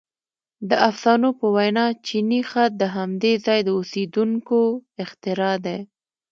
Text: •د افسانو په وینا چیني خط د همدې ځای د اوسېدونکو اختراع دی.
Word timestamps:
•د 0.69 0.71
افسانو 0.89 1.29
په 1.39 1.45
وینا 1.55 1.85
چیني 2.07 2.41
خط 2.49 2.71
د 2.81 2.83
همدې 2.95 3.33
ځای 3.45 3.59
د 3.63 3.69
اوسېدونکو 3.77 4.59
اختراع 5.03 5.55
دی. 5.65 5.79